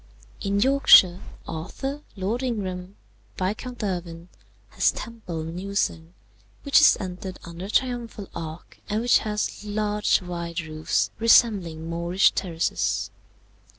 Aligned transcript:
"In 0.41 0.59
Yorkshire, 0.59 1.19
Arthur, 1.47 2.01
Lord 2.15 2.41
Ingram, 2.41 2.95
Viscount 3.37 3.83
Irwin, 3.83 4.29
has 4.69 4.91
Temple 4.91 5.43
Newsain, 5.43 6.13
which 6.63 6.81
is 6.81 6.97
entered 6.99 7.37
under 7.43 7.65
a 7.65 7.69
triumphal 7.69 8.27
arch 8.33 8.79
and 8.89 9.01
which 9.01 9.19
has 9.19 9.63
large 9.63 10.19
wide 10.23 10.61
roofs 10.61 11.11
resembling 11.19 11.87
Moorish 11.87 12.31
terraces. 12.31 13.11